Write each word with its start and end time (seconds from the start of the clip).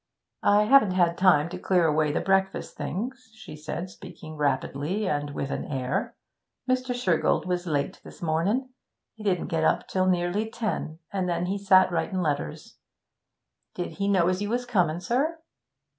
'I 0.41 0.63
haven't 0.63 0.91
had 0.93 1.15
time 1.15 1.47
to 1.49 1.59
clear 1.59 1.85
away 1.85 2.11
the 2.11 2.21
breakfast 2.21 2.75
things,' 2.75 3.29
she 3.35 3.55
said, 3.55 3.91
speaking 3.91 4.35
rapidly 4.35 5.07
and 5.07 5.29
with 5.29 5.51
an 5.51 5.63
air. 5.65 6.15
'Mr. 6.67 6.95
Shergold 6.95 7.45
was 7.45 7.67
late 7.67 8.01
this 8.03 8.19
mornin'; 8.19 8.69
he 9.13 9.23
didn't 9.23 9.49
get 9.49 9.63
up 9.63 9.87
till 9.87 10.07
nearly 10.07 10.49
ten, 10.49 10.97
an' 11.13 11.27
then 11.27 11.45
he 11.45 11.59
sat 11.59 11.91
writin' 11.91 12.23
letters. 12.23 12.77
Did 13.75 13.91
he 13.91 14.07
know 14.07 14.27
as 14.27 14.41
you 14.41 14.49
was 14.49 14.65
comin', 14.65 15.01
sir?' 15.01 15.37